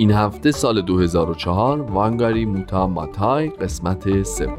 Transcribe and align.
این 0.00 0.10
هفته 0.10 0.50
سال 0.50 0.82
2004 0.82 1.80
وانگاری 1.80 2.44
موتا 2.44 2.86
ماتای 2.86 3.48
قسمت 3.48 4.22
سوم. 4.22 4.56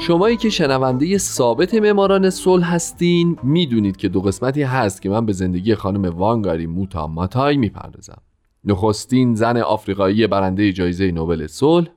شمایی 0.00 0.36
که 0.36 0.50
شنونده 0.50 1.18
ثابت 1.18 1.74
معماران 1.74 2.30
صلح 2.30 2.74
هستین 2.74 3.36
می‌دونید 3.42 3.96
که 3.96 4.08
دو 4.08 4.20
قسمتی 4.20 4.62
هست 4.62 5.02
که 5.02 5.08
من 5.08 5.26
به 5.26 5.32
زندگی 5.32 5.74
خانم 5.74 6.04
وانگاری 6.04 6.66
موتا 6.66 7.06
ماتای 7.06 7.56
می‌پردازم. 7.56 8.22
نخستین 8.64 9.34
زن 9.34 9.56
آفریقایی 9.56 10.26
برنده 10.26 10.72
جایزه 10.72 11.10
نوبل 11.10 11.46
صلح 11.46 11.88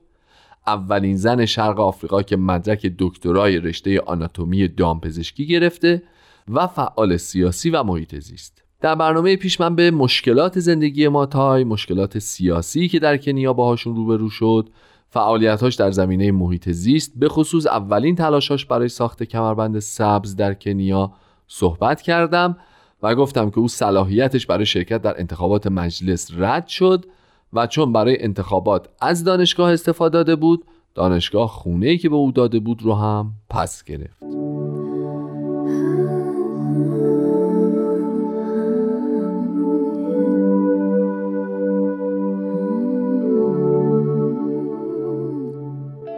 اولین 0.66 1.16
زن 1.16 1.44
شرق 1.44 1.80
آفریقا 1.80 2.22
که 2.22 2.36
مدرک 2.36 2.92
دکترای 2.98 3.58
رشته 3.58 4.00
آناتومی 4.00 4.68
دامپزشکی 4.68 5.46
گرفته 5.46 6.02
و 6.48 6.66
فعال 6.66 7.16
سیاسی 7.16 7.70
و 7.70 7.82
محیط 7.82 8.18
زیست. 8.18 8.62
در 8.80 8.94
برنامه 8.94 9.36
پیش 9.36 9.60
من 9.60 9.76
به 9.76 9.90
مشکلات 9.90 10.58
زندگی 10.58 11.08
ماتای 11.08 11.64
مشکلات 11.64 12.18
سیاسی 12.18 12.88
که 12.88 12.98
در 12.98 13.16
کنیا 13.16 13.52
باهاشون 13.52 13.96
روبرو 13.96 14.30
شد 14.30 14.68
فعالیتاش 15.08 15.74
در 15.74 15.90
زمینه 15.90 16.32
محیط 16.32 16.70
زیست 16.70 17.12
به 17.16 17.28
خصوص 17.28 17.66
اولین 17.66 18.14
تلاشاش 18.14 18.66
برای 18.66 18.88
ساخت 18.88 19.22
کمربند 19.22 19.78
سبز 19.78 20.36
در 20.36 20.54
کنیا 20.54 21.12
صحبت 21.48 22.02
کردم 22.02 22.56
و 23.02 23.14
گفتم 23.14 23.50
که 23.50 23.58
او 23.58 23.68
صلاحیتش 23.68 24.46
برای 24.46 24.66
شرکت 24.66 25.02
در 25.02 25.20
انتخابات 25.20 25.66
مجلس 25.66 26.30
رد 26.36 26.66
شد 26.66 27.04
و 27.52 27.66
چون 27.66 27.92
برای 27.92 28.22
انتخابات 28.22 28.88
از 29.00 29.24
دانشگاه 29.24 29.72
استفاده 29.72 30.12
داده 30.12 30.36
بود 30.36 30.64
دانشگاه 30.94 31.48
خونه 31.48 31.96
که 31.96 32.08
به 32.08 32.16
او 32.16 32.32
داده 32.32 32.58
بود 32.60 32.82
رو 32.82 32.94
هم 32.94 33.32
پس 33.50 33.84
گرفت. 33.84 34.22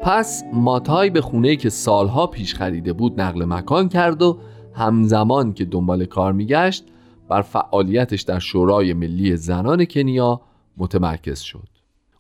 پس 0.03 0.45
ماتای 0.53 1.11
به 1.11 1.21
خونه 1.21 1.57
که 1.57 1.69
سالها 1.69 2.27
پیش 2.27 2.55
خریده 2.55 2.93
بود 2.93 3.21
نقل 3.21 3.45
مکان 3.45 3.89
کرد 3.89 4.23
و 4.23 4.39
همزمان 4.75 5.53
که 5.53 5.65
دنبال 5.65 6.05
کار 6.05 6.33
میگشت 6.33 6.85
بر 7.29 7.43
فعالیتش 7.43 8.23
در 8.23 8.39
شورای 8.39 8.93
ملی 8.93 9.37
زنان 9.37 9.85
کنیا 9.85 10.41
متمرکز 10.79 11.41
شد. 11.41 11.69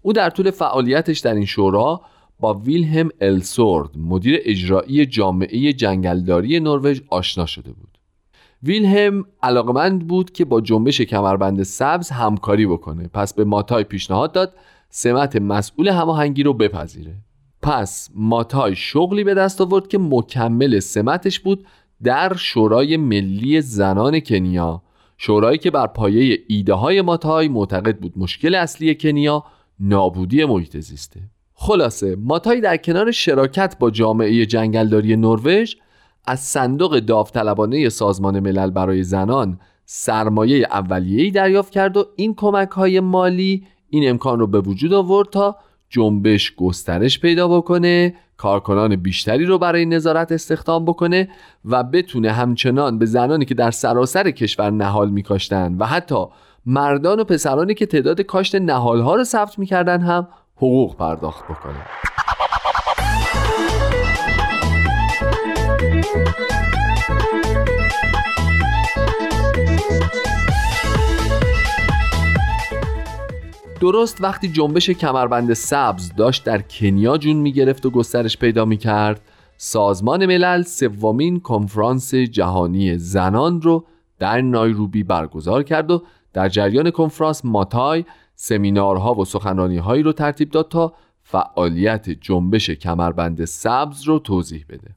او 0.02 0.12
در 0.12 0.30
طول 0.30 0.50
فعالیتش 0.50 1.19
در 1.19 1.34
این 1.34 1.44
شورا 1.44 2.00
با 2.41 2.54
ویلهم 2.54 3.08
السورد 3.20 3.91
مدیر 3.96 4.41
اجرایی 4.42 5.06
جامعه 5.06 5.72
جنگلداری 5.72 6.60
نروژ 6.60 7.00
آشنا 7.10 7.46
شده 7.46 7.72
بود. 7.72 7.98
ویلهم 8.62 9.24
علاقمند 9.42 10.06
بود 10.06 10.32
که 10.32 10.44
با 10.44 10.60
جنبش 10.60 11.00
کمربند 11.00 11.62
سبز 11.62 12.10
همکاری 12.10 12.66
بکنه. 12.66 13.08
پس 13.08 13.34
به 13.34 13.44
ماتای 13.44 13.84
پیشنهاد 13.84 14.32
داد 14.32 14.54
سمت 14.90 15.36
مسئول 15.36 15.88
هماهنگی 15.88 16.42
رو 16.42 16.52
بپذیره. 16.52 17.14
پس 17.62 18.10
ماتای 18.14 18.76
شغلی 18.76 19.25
به 19.25 19.34
دست 19.34 19.60
آورد 19.60 19.88
که 19.88 19.98
مکمل 19.98 20.78
سمتش 20.78 21.40
بود 21.40 21.66
در 22.02 22.36
شورای 22.36 22.96
ملی 22.96 23.60
زنان 23.60 24.20
کنیا. 24.20 24.82
شورایی 25.18 25.58
که 25.58 25.70
بر 25.70 25.86
پایه 25.86 26.38
ایده 26.48 26.74
های 26.74 27.02
ماتای 27.02 27.48
معتقد 27.48 27.98
بود 27.98 28.12
مشکل 28.16 28.54
اصلی 28.54 28.94
کنیا 28.94 29.44
نابودی 29.80 30.44
محیط 30.44 30.76
زیسته 30.76 31.20
خلاصه 31.54 32.16
ماتای 32.16 32.60
در 32.60 32.76
کنار 32.76 33.10
شراکت 33.10 33.78
با 33.78 33.90
جامعه 33.90 34.46
جنگلداری 34.46 35.16
نروژ 35.16 35.74
از 36.26 36.40
صندوق 36.40 36.98
داوطلبانه 36.98 37.88
سازمان 37.88 38.40
ملل 38.40 38.70
برای 38.70 39.02
زنان 39.02 39.60
سرمایه 39.84 40.66
اولیه‌ای 40.70 41.30
دریافت 41.30 41.72
کرد 41.72 41.96
و 41.96 42.04
این 42.16 42.34
کمک 42.34 42.68
های 42.68 43.00
مالی 43.00 43.66
این 43.90 44.10
امکان 44.10 44.38
رو 44.38 44.46
به 44.46 44.60
وجود 44.60 44.92
آورد 44.92 45.28
تا 45.30 45.56
جنبش 45.91 46.54
گسترش 46.54 47.21
پیدا 47.21 47.49
بکنه 47.49 48.15
کارکنان 48.37 48.97
بیشتری 48.97 49.44
رو 49.44 49.59
برای 49.59 49.87
نظارت 49.87 50.32
استخدام 50.32 50.84
بکنه 50.84 51.28
و 51.65 51.82
بتونه 51.84 52.32
همچنان 52.32 52.99
به 52.99 53.06
زنانی 53.06 53.44
که 53.44 53.54
در 53.54 53.71
سراسر 53.71 54.31
کشور 54.31 54.71
نهال 54.71 55.10
میکاشتن 55.10 55.75
و 55.78 55.87
حتی 55.87 56.26
مردان 56.66 57.21
و 57.21 57.25
پسرانی 57.25 57.75
که 57.75 57.87
تعداد 57.87 58.21
کاشت 58.21 58.54
نهالها 58.54 59.15
رو 59.15 59.25
ثبت 59.25 59.59
می‌کردن 59.59 60.00
هم 60.00 60.28
حقوق 60.56 60.97
پرداخت 60.97 61.44
بکنه. 61.44 61.87
درست 73.80 74.20
وقتی 74.20 74.48
جنبش 74.48 74.90
کمربند 74.90 75.52
سبز 75.52 76.12
داشت 76.16 76.44
در 76.44 76.62
کنیا 76.62 77.18
جون 77.18 77.36
می‌گرفت 77.36 77.86
و 77.86 77.90
گسترش 77.90 78.38
پیدا 78.38 78.64
می‌کرد 78.64 79.20
سازمان 79.56 80.26
ملل 80.26 80.62
سومین 80.62 81.40
کنفرانس 81.40 82.14
جهانی 82.14 82.98
زنان 82.98 83.62
رو 83.62 83.84
در 84.18 84.40
نایروبی 84.40 85.02
برگزار 85.02 85.62
کرد 85.62 85.90
و 85.90 86.02
در 86.32 86.48
جریان 86.48 86.90
کنفرانس 86.90 87.44
ماتای 87.44 88.04
سمینارها 88.34 89.14
و 89.14 89.25
سخنرانیهایی 89.25 90.02
رو 90.02 90.12
ترتیب 90.12 90.50
داد 90.50 90.69
تا 90.69 90.92
فعالیت 91.22 92.10
جنبش 92.10 92.70
کمربند 92.70 93.44
سبز 93.44 94.02
رو 94.02 94.19
توضیح 94.19 94.64
بده. 94.69 94.90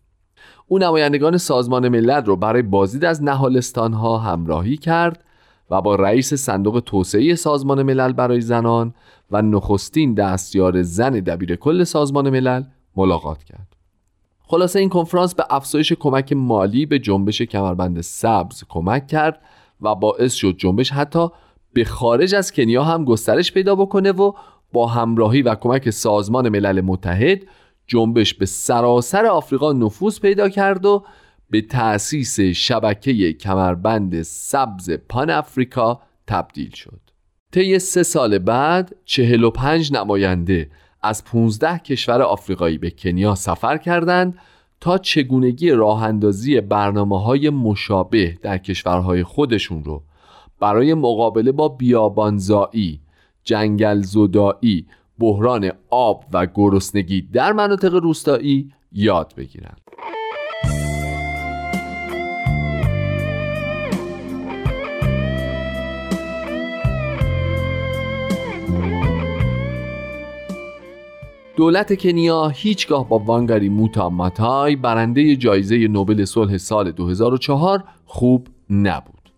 او 0.68 0.80
نمایندگان 0.80 1.38
سازمان 1.38 1.90
ملل 1.90 2.26
رو 2.26 2.36
برای 2.36 2.62
بازدید 2.62 3.06
از 3.06 3.24
نهالستانها 3.24 4.18
همراهی 4.18 4.78
کرد 4.78 5.24
و 5.72 5.82
با 5.82 5.96
رئیس 5.96 6.34
صندوق 6.34 6.84
توسعه 6.86 7.36
سازمان 7.36 7.84
ملل 7.84 8.14
برای 8.14 8.42
زنان 8.42 8.94
و 9.32 9.42
نخستین 9.42 10.14
دستیار 10.14 10.82
زن 10.82 11.12
دبیر 11.12 11.56
کل 11.56 11.84
سازمان 11.84 12.30
ملل 12.30 12.64
ملاقات 12.96 13.44
کرد. 13.44 13.76
خلاصه 14.48 14.80
این 14.80 14.90
کنفرانس 14.90 15.36
به 15.36 15.46
افزایش 15.50 15.94
کمک 15.94 16.34
مالی 16.34 16.86
به 16.86 17.00
جنبش 17.00 17.42
کمربند 17.42 18.02
سبز 18.02 18.64
کمک 18.70 19.08
کرد 19.08 19.42
و 19.82 19.96
باعث 19.96 20.34
شد 20.34 20.56
جنبش 20.58 20.92
حتی 20.92 21.28
به 21.74 21.84
خارج 21.84 22.36
از 22.36 22.54
کنیا 22.54 22.84
هم 22.84 23.06
گسترش 23.06 23.52
پیدا 23.52 23.76
بکنه 23.76 24.12
و 24.12 24.32
با 24.74 24.88
همراهی 24.88 25.42
و 25.42 25.56
کمک 25.56 25.90
سازمان 25.90 26.50
ملل 26.50 26.82
متحد 26.82 27.42
جنبش 27.88 28.34
به 28.34 28.46
سراسر 28.46 29.26
آفریقا 29.26 29.74
نفوذ 29.74 30.20
پیدا 30.20 30.50
کرد 30.50 30.86
و 30.86 31.04
به 31.52 31.62
تأسیس 31.62 32.40
شبکه 32.40 33.34
کمربند 33.34 34.22
سبز 34.22 34.90
پان 35.10 35.30
افریقا 35.30 36.00
تبدیل 36.28 36.72
شد 36.72 37.00
طی 37.52 37.80
سه 37.80 38.04
سال 38.04 38.38
بعد 38.38 38.96
45 39.06 39.94
نماینده 39.94 40.70
از 41.02 41.26
15 41.26 41.78
کشور 41.78 42.22
آفریقایی 42.22 42.78
به 42.78 42.90
کنیا 42.90 43.36
سفر 43.36 43.78
کردند 43.78 44.38
تا 44.80 44.98
چگونگی 44.98 45.72
راه 45.72 46.04
اندازی 46.04 46.62
برنامه 46.62 47.24
های 47.24 47.50
مشابه 47.50 48.38
در 48.42 48.58
کشورهای 48.58 49.24
خودشون 49.24 49.84
رو 49.84 50.04
برای 50.60 50.94
مقابله 50.94 51.52
با 51.52 51.70
بیابانزایی، 51.70 53.02
جنگل 53.44 54.02
زدایی، 54.02 54.86
بحران 55.20 55.72
آب 55.90 56.26
و 56.34 56.48
گرسنگی 56.56 57.22
در 57.22 57.52
مناطق 57.52 57.94
روستایی 57.94 58.74
یاد 58.92 59.34
بگیرن. 59.38 59.76
دولت 71.62 72.00
کنیا 72.00 72.48
هیچگاه 72.48 73.10
با 73.10 73.20
وانگاری 73.20 73.70
موتا 73.70 74.10
ماتای 74.10 74.76
برنده 74.76 75.36
جایزه 75.36 75.88
نوبل 75.88 76.26
صلح 76.26 76.58
سال 76.58 76.92
2004 76.92 77.84
خوب 78.06 78.48
نبود. 78.70 79.32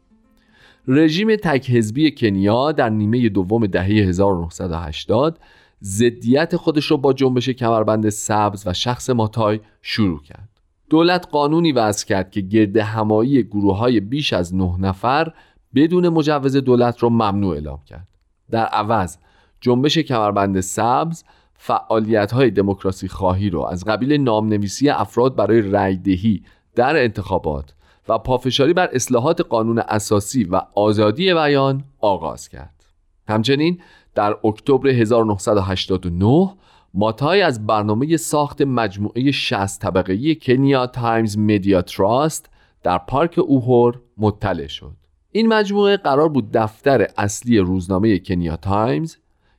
رژیم 0.87 1.35
تک 1.35 1.69
حزبی 1.69 2.11
کنیا 2.11 2.71
در 2.71 2.89
نیمه 2.89 3.29
دوم 3.29 3.65
دهه 3.65 3.85
1980 3.85 5.39
ضدیت 5.83 6.55
خودش 6.55 6.91
را 6.91 6.97
با 6.97 7.13
جنبش 7.13 7.49
کمربند 7.49 8.09
سبز 8.09 8.67
و 8.67 8.73
شخص 8.73 9.09
ماتای 9.09 9.59
شروع 9.81 10.21
کرد. 10.21 10.49
دولت 10.89 11.27
قانونی 11.31 11.71
وضع 11.71 12.05
کرد 12.05 12.31
که 12.31 12.41
گرد 12.41 12.77
همایی 12.77 13.43
گروه 13.43 13.77
های 13.77 13.99
بیش 13.99 14.33
از 14.33 14.55
نه 14.55 14.75
نفر 14.79 15.33
بدون 15.75 16.09
مجوز 16.09 16.57
دولت 16.57 17.03
را 17.03 17.09
ممنوع 17.09 17.53
اعلام 17.53 17.79
کرد. 17.85 18.07
در 18.51 18.65
عوض 18.65 19.17
جنبش 19.61 19.97
کمربند 19.97 20.59
سبز 20.59 21.23
فعالیت 21.65 22.31
های 22.31 22.51
دموکراسی 22.51 23.07
خواهی 23.07 23.49
رو 23.49 23.61
از 23.61 23.85
قبیل 23.85 24.13
نامنویسی 24.13 24.89
افراد 24.89 25.35
برای 25.35 25.61
رأیدهی 25.61 26.43
در 26.75 27.03
انتخابات 27.03 27.73
و 28.09 28.17
پافشاری 28.17 28.73
بر 28.73 28.89
اصلاحات 28.93 29.41
قانون 29.41 29.79
اساسی 29.79 30.43
و 30.43 30.61
آزادی 30.75 31.33
بیان 31.33 31.83
آغاز 31.99 32.49
کرد. 32.49 32.85
همچنین 33.27 33.81
در 34.15 34.35
اکتبر 34.43 34.87
1989 34.87 36.55
ماتای 36.93 37.41
از 37.41 37.67
برنامه 37.67 38.17
ساخت 38.17 38.61
مجموعه 38.61 39.31
60 39.31 39.81
طبقه‌ای 39.81 40.35
Kenya 40.35 40.87
Times 40.87 41.37
Media 41.37 41.81
Trust 41.81 42.49
در 42.83 42.97
پارک 42.97 43.39
اوهورو 43.39 44.01
مطلع 44.17 44.67
شد. 44.67 44.95
این 45.31 45.47
مجموعه 45.47 45.97
قرار 45.97 46.29
بود 46.29 46.51
دفتر 46.51 47.07
اصلی 47.17 47.59
روزنامه 47.59 48.19
کنیا 48.19 48.55
تایمز، 48.55 49.15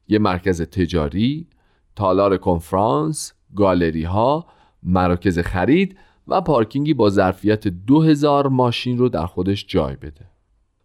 یک 0.09 0.21
مرکز 0.21 0.63
تجاری، 0.63 1.47
تالار 1.97 2.37
کنفرانس، 2.37 3.33
گالری 3.57 4.03
ها، 4.03 4.47
مراکز 4.83 5.39
خرید 5.39 5.97
و 6.29 6.41
پارکینگی 6.41 6.95
با 6.95 7.11
ظرفیت 7.11 7.69
2000 7.69 8.49
ماشین 8.49 8.99
رو 8.99 9.09
در 9.09 9.27
خودش 9.27 9.67
جای 9.69 9.97
بده. 9.97 10.35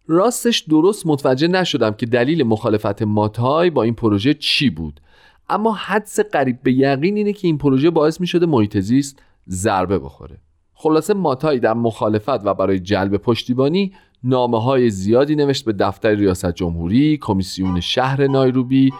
راستش 0.06 0.58
درست 0.58 1.06
متوجه 1.06 1.48
نشدم 1.48 1.90
که 1.90 2.06
دلیل 2.06 2.42
مخالفت 2.42 3.02
ماتای 3.02 3.70
با 3.70 3.82
این 3.82 3.94
پروژه 3.94 4.34
چی 4.34 4.70
بود 4.70 5.00
اما 5.48 5.72
حدس 5.72 6.20
قریب 6.20 6.62
به 6.62 6.72
یقین 6.72 7.16
اینه 7.16 7.32
که 7.32 7.48
این 7.48 7.58
پروژه 7.58 7.90
باعث 7.90 8.20
می 8.20 8.26
شده 8.26 8.46
محیط 8.46 8.78
زیست 8.78 9.22
ضربه 9.48 9.98
بخوره 9.98 10.38
خلاصه 10.74 11.14
ماتای 11.14 11.58
در 11.58 11.74
مخالفت 11.74 12.46
و 12.46 12.54
برای 12.54 12.80
جلب 12.80 13.16
پشتیبانی 13.16 13.92
نامه 14.24 14.62
های 14.62 14.90
زیادی 14.90 15.36
نوشت 15.36 15.64
به 15.64 15.72
دفتر 15.72 16.14
ریاست 16.14 16.52
جمهوری، 16.52 17.18
کمیسیون 17.22 17.80
شهر 17.80 18.26
نایروبی، 18.26 18.92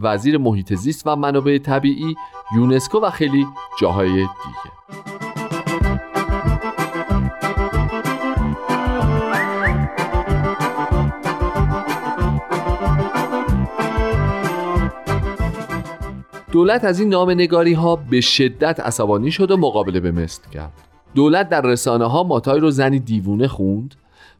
وزیر 0.00 0.38
محیط 0.38 0.74
زیست 0.74 1.06
و 1.06 1.16
منابع 1.16 1.58
طبیعی، 1.58 2.14
یونسکو 2.56 3.00
و 3.00 3.10
خیلی 3.10 3.46
جاهای 3.80 4.10
دیگه. 4.10 4.78
دولت 16.52 16.84
از 16.84 17.00
این 17.00 17.08
نام 17.08 17.30
نگاری 17.30 17.72
ها 17.72 17.96
به 17.96 18.20
شدت 18.20 18.80
عصبانی 18.80 19.30
شد 19.30 19.50
و 19.50 19.56
مقابله 19.56 20.00
به 20.00 20.10
مثل 20.12 20.50
کرد 20.50 20.72
دولت 21.14 21.48
در 21.48 21.60
رسانه 21.60 22.04
ها 22.04 22.22
ماتای 22.22 22.60
رو 22.60 22.70
زنی 22.70 22.98
دیوونه 22.98 23.48
خوند 23.48 23.94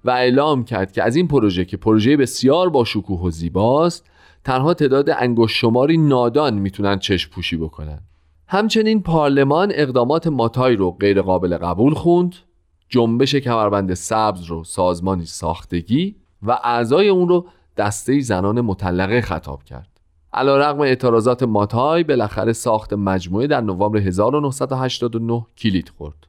و 0.08 0.10
اعلام 0.10 0.64
کرد 0.64 0.92
که 0.92 1.02
از 1.02 1.16
این 1.16 1.28
پروژه 1.28 1.64
که 1.64 1.76
پروژه 1.76 2.16
بسیار 2.16 2.68
با 2.68 2.84
شکوه 2.84 3.20
و 3.20 3.30
زیباست 3.30 4.06
تنها 4.44 4.74
تعداد 4.74 5.10
انگشت 5.10 5.56
شماری 5.56 5.98
نادان 5.98 6.54
می‌تونن 6.54 6.98
چشم 6.98 7.30
پوشی 7.30 7.56
بکنن. 7.56 8.00
همچنین 8.46 9.02
پارلمان 9.02 9.72
اقدامات 9.74 10.26
ماتای 10.26 10.76
رو 10.76 10.90
غیرقابل 10.90 11.56
قبول 11.56 11.94
خوند 11.94 12.34
جنبش 12.88 13.34
کمربند 13.34 13.94
سبز 13.94 14.44
رو 14.44 14.64
سازمانی 14.64 15.26
ساختگی 15.26 16.16
و 16.42 16.58
اعضای 16.64 17.08
اون 17.08 17.28
رو 17.28 17.46
دسته 17.76 18.20
زنان 18.20 18.60
مطلقه 18.60 19.20
خطاب 19.20 19.64
کرد. 19.64 20.00
علا 20.32 20.58
رقم 20.58 20.80
اعتراضات 20.80 21.42
ماتای 21.42 22.04
بالاخره 22.04 22.52
ساخت 22.52 22.92
مجموعه 22.92 23.46
در 23.46 23.60
نوامبر 23.60 23.98
1989 23.98 25.46
کلید 25.58 25.92
خورد. 25.98 26.26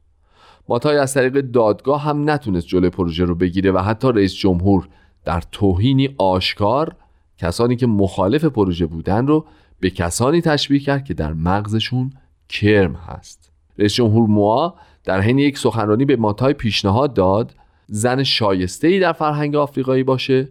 ماتای 0.70 0.98
از 0.98 1.14
طریق 1.14 1.42
دادگاه 1.42 2.02
هم 2.02 2.30
نتونست 2.30 2.68
جلوی 2.68 2.90
پروژه 2.90 3.26
رو 3.26 3.36
بگیره 3.36 3.72
و 3.72 3.78
حتی 3.78 4.12
رئیس 4.12 4.34
جمهور 4.34 4.88
در 5.26 5.44
توهینی 5.52 6.16
آشکار 6.18 6.96
کسانی 7.38 7.76
که 7.76 7.88
مخالف 7.88 8.46
پروژه 8.46 8.86
بودن 8.86 9.28
رو 9.28 9.46
به 9.80 9.90
کسانی 9.90 10.42
تشبیه 10.42 10.80
کرد 10.80 11.04
که 11.04 11.14
در 11.14 11.34
مغزشون 11.34 12.14
کرم 12.50 12.94
هست. 12.94 13.52
رئیس 13.78 13.94
جمهور 13.94 14.30
موا 14.30 14.76
در 15.04 15.22
حین 15.22 15.40
یک 15.40 15.58
سخنرانی 15.58 16.06
به 16.06 16.16
ماتای 16.16 16.54
پیشنهاد 16.54 17.14
داد 17.14 17.56
زن 17.88 18.24
شایسته 18.24 18.88
ای 18.88 19.00
در 19.00 19.14
فرهنگ 19.14 19.56
آفریقایی 19.56 20.04
باشه 20.04 20.50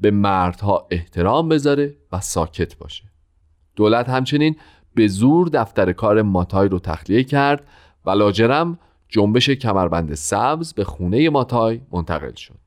به 0.00 0.10
مردها 0.10 0.86
احترام 0.90 1.48
بذاره 1.48 1.94
و 2.12 2.20
ساکت 2.20 2.78
باشه. 2.78 3.04
دولت 3.76 4.08
همچنین 4.08 4.56
به 4.94 5.08
زور 5.08 5.48
دفتر 5.48 5.92
کار 5.92 6.22
ماتای 6.22 6.68
رو 6.68 6.78
تخلیه 6.78 7.24
کرد 7.24 7.66
و 8.06 8.10
لاجرم 8.10 8.78
جنبش 9.10 9.50
کمربند 9.50 10.14
سبز 10.14 10.72
به 10.72 10.84
خونه 10.84 11.30
ماتای 11.30 11.80
منتقل 11.92 12.34
شد 12.34 12.60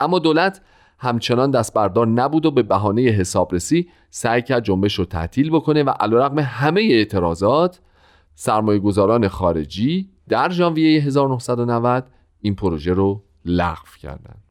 اما 0.00 0.18
دولت 0.18 0.60
همچنان 0.98 1.50
دست 1.50 1.74
بردار 1.74 2.06
نبود 2.06 2.46
و 2.46 2.50
به 2.50 2.62
بهانه 2.62 3.02
حسابرسی 3.02 3.88
سعی 4.10 4.42
کرد 4.42 4.64
جنبش 4.64 4.94
رو 4.94 5.04
تعطیل 5.04 5.50
بکنه 5.50 5.82
و 5.82 5.90
علیرغم 5.90 6.38
همه 6.38 6.80
اعتراضات 6.80 7.80
سرمایه 8.34 8.78
گذاران 8.78 9.28
خارجی 9.28 10.08
در 10.28 10.50
ژانویه 10.50 11.02
1990 11.02 12.06
این 12.40 12.54
پروژه 12.54 12.92
رو 12.92 13.22
لغو 13.44 13.88
کردند. 14.02 14.42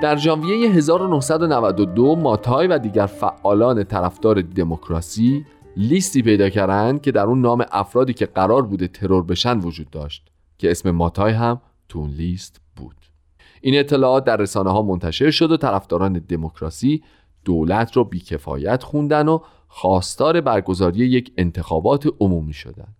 در 0.00 0.16
ژانویه 0.16 0.70
1992 0.70 2.16
ماتای 2.16 2.66
و 2.66 2.78
دیگر 2.78 3.06
فعالان 3.06 3.84
طرفدار 3.84 4.42
دموکراسی 4.42 5.44
لیستی 5.76 6.22
پیدا 6.22 6.48
کردند 6.48 7.02
که 7.02 7.12
در 7.12 7.22
اون 7.22 7.40
نام 7.40 7.64
افرادی 7.72 8.12
که 8.12 8.26
قرار 8.26 8.62
بوده 8.62 8.88
ترور 8.88 9.22
بشن 9.22 9.58
وجود 9.58 9.90
داشت 9.90 10.28
که 10.58 10.70
اسم 10.70 10.90
ماتای 10.90 11.32
هم 11.32 11.60
تو 11.88 11.98
اون 11.98 12.10
لیست 12.10 12.60
بود. 12.76 12.96
این 13.60 13.78
اطلاعات 13.78 14.24
در 14.24 14.36
رسانه 14.36 14.70
ها 14.70 14.82
منتشر 14.82 15.30
شد 15.30 15.52
و 15.52 15.56
طرفداران 15.56 16.12
دموکراسی 16.12 17.02
دولت 17.44 17.96
را 17.96 18.04
بیکفایت 18.04 18.82
خوندن 18.82 19.28
و 19.28 19.38
خواستار 19.68 20.40
برگزاری 20.40 20.98
یک 20.98 21.32
انتخابات 21.36 22.06
عمومی 22.20 22.52
شدند 22.52 22.96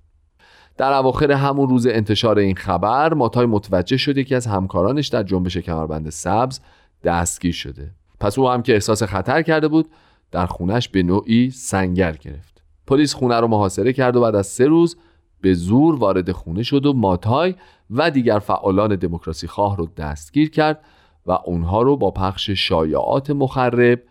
در 0.77 0.93
اواخر 0.93 1.33
همون 1.33 1.69
روز 1.69 1.87
انتشار 1.87 2.39
این 2.39 2.57
خبر 2.57 3.15
ماتای 3.15 3.47
متوجه 3.47 3.97
شد 3.97 4.23
که 4.23 4.37
از 4.37 4.47
همکارانش 4.47 5.09
در 5.09 5.23
جنبش 5.23 5.57
کمربند 5.57 6.11
سبز 6.11 6.61
دستگیر 7.05 7.53
شده 7.53 7.91
پس 8.21 8.39
او 8.39 8.49
هم 8.49 8.63
که 8.63 8.73
احساس 8.75 9.03
خطر 9.03 9.43
کرده 9.43 9.69
بود 9.69 9.89
در 10.31 10.47
خونش 10.47 10.89
به 10.89 11.03
نوعی 11.03 11.51
سنگر 11.51 12.13
گرفت 12.13 12.63
پلیس 12.87 13.15
خونه 13.15 13.41
رو 13.41 13.49
محاصره 13.49 13.93
کرد 13.93 14.17
و 14.17 14.21
بعد 14.21 14.35
از 14.35 14.47
سه 14.47 14.67
روز 14.67 14.97
به 15.41 15.55
زور 15.55 15.97
وارد 15.97 16.33
خونه 16.33 16.63
شد 16.63 16.87
و 16.87 16.93
ماتای 16.93 17.55
و 17.91 18.11
دیگر 18.11 18.39
فعالان 18.39 18.97
دموکراسی 18.97 19.47
خواه 19.47 19.77
رو 19.77 19.89
دستگیر 19.97 20.51
کرد 20.51 20.85
و 21.27 21.33
اونها 21.45 21.83
رو 21.83 21.97
با 21.97 22.11
پخش 22.11 22.51
شایعات 22.51 23.31
مخرب، 23.31 24.03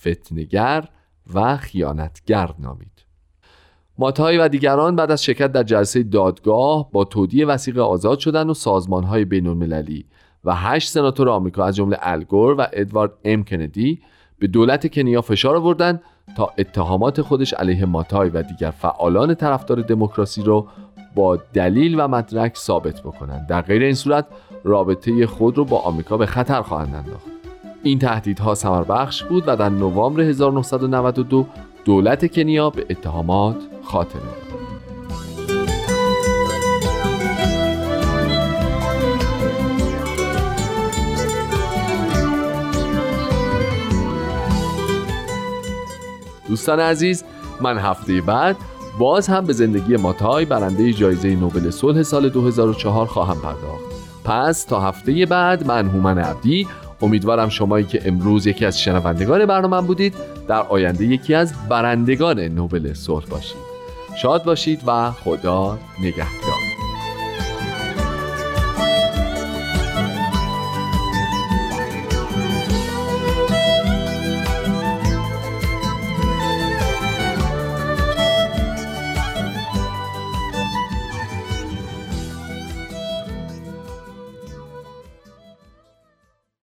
فتنگر 0.00 0.88
و 1.34 1.56
خیانتگر 1.56 2.50
نامید. 2.58 3.04
ماتای 3.98 4.38
و 4.38 4.48
دیگران 4.48 4.96
بعد 4.96 5.10
از 5.10 5.24
شرکت 5.24 5.52
در 5.52 5.62
جلسه 5.62 6.02
دادگاه 6.02 6.90
با 6.92 7.04
تودی 7.04 7.44
وسیقه 7.44 7.80
آزاد 7.80 8.18
شدند 8.18 8.50
و 8.50 8.54
سازمانهای 8.54 9.24
بین 9.24 9.46
المللی 9.46 10.06
و 10.44 10.54
هشت 10.54 10.88
سناتور 10.88 11.28
آمریکا 11.28 11.64
از 11.64 11.76
جمله 11.76 11.96
الگور 12.00 12.54
و 12.58 12.66
ادوارد 12.72 13.10
ام 13.24 13.44
کندی 13.44 14.00
به 14.38 14.46
دولت 14.46 14.94
کنیا 14.94 15.20
فشار 15.20 15.56
آوردند 15.56 16.02
تا 16.36 16.52
اتهامات 16.58 17.22
خودش 17.22 17.54
علیه 17.54 17.84
ماتای 17.84 18.28
و 18.28 18.42
دیگر 18.42 18.70
فعالان 18.70 19.34
طرفدار 19.34 19.80
دموکراسی 19.80 20.42
رو 20.42 20.68
با 21.14 21.36
دلیل 21.36 22.00
و 22.00 22.08
مدرک 22.08 22.56
ثابت 22.56 23.00
بکنند 23.00 23.46
در 23.46 23.60
غیر 23.60 23.82
این 23.82 23.94
صورت 23.94 24.26
رابطه 24.64 25.26
خود 25.26 25.58
رو 25.58 25.64
با 25.64 25.78
آمریکا 25.78 26.16
به 26.16 26.26
خطر 26.26 26.62
خواهند 26.62 26.94
انداخت. 26.94 27.26
این 27.82 27.98
تهدیدها 27.98 28.54
ثمر 28.54 28.84
بخش 28.84 29.22
بود 29.22 29.44
و 29.46 29.56
در 29.56 29.68
نوامبر 29.68 30.20
1992 30.20 31.46
دولت 31.84 32.32
کنیا 32.32 32.70
به 32.70 32.86
اتهامات 32.90 33.56
خاتمه 33.82 34.43
دوستان 46.48 46.80
عزیز 46.80 47.24
من 47.60 47.78
هفته 47.78 48.20
بعد 48.20 48.56
باز 48.98 49.28
هم 49.28 49.44
به 49.44 49.52
زندگی 49.52 49.96
ماتای 49.96 50.44
برنده 50.44 50.92
جایزه 50.92 51.28
نوبل 51.28 51.70
صلح 51.70 52.02
سال 52.02 52.28
2004 52.28 53.06
خواهم 53.06 53.40
پرداخت. 53.40 53.84
پس 54.24 54.64
تا 54.64 54.80
هفته 54.80 55.26
بعد 55.26 55.66
من 55.66 55.88
هومن 55.88 56.18
عبدی 56.18 56.68
امیدوارم 57.02 57.48
شمایی 57.48 57.84
که 57.84 58.00
امروز 58.04 58.46
یکی 58.46 58.66
از 58.66 58.80
شنوندگان 58.80 59.46
برنامه 59.46 59.86
بودید 59.86 60.14
در 60.48 60.62
آینده 60.62 61.04
یکی 61.04 61.34
از 61.34 61.54
برندگان 61.68 62.40
نوبل 62.40 62.94
صلح 62.94 63.26
باشید. 63.26 63.56
شاد 64.16 64.44
باشید 64.44 64.80
و 64.86 65.10
خدا 65.10 65.78
نگهدار. 66.00 66.53